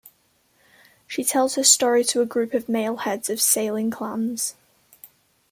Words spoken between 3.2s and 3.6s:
of